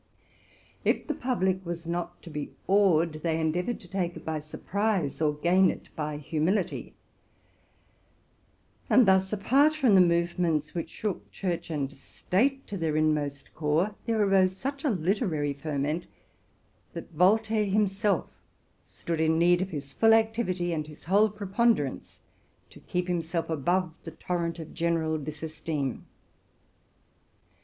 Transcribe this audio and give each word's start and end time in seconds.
If 0.83 1.05
the 1.05 1.13
public 1.13 1.63
was 1.63 1.85
not 1.85 2.23
to 2.23 2.31
be 2.31 2.53
awed, 2.65 3.21
they 3.21 3.39
endeavored 3.39 3.79
to 3.81 3.87
take 3.87 4.17
it 4.17 4.25
by 4.25 4.39
surprise, 4.39 5.21
or 5.21 5.35
gain 5.35 5.69
it 5.69 5.89
by 5.95 6.17
humility; 6.17 6.95
and 8.89 9.07
thus—apart 9.07 9.75
from 9.75 9.93
the 9.93 10.01
movements 10.01 10.73
which 10.73 10.89
shook 10.89 11.29
Church 11.31 11.69
and 11.69 11.93
State 11.93 12.65
to 12.65 12.77
their 12.77 12.97
inmost 12.97 13.53
core— 13.53 13.93
there 14.07 14.19
arose 14.19 14.57
such 14.57 14.83
a 14.83 14.89
literary 14.89 15.53
ferment, 15.53 16.07
that 16.93 17.11
Voltaire 17.11 17.65
himself 17.67 18.31
stood 18.83 19.21
in 19.21 19.37
need 19.37 19.61
of 19.61 19.69
his 19.69 19.93
full 19.93 20.15
activity, 20.15 20.73
and 20.73 20.87
his 20.87 21.03
whole 21.03 21.29
preponder 21.29 21.85
ance, 21.85 22.21
to 22.71 22.79
keep 22.79 23.07
himself 23.07 23.51
above 23.51 23.93
the 24.03 24.09
torrent 24.09 24.57
of 24.57 24.73
general 24.73 25.19
disesteem. 25.19 26.07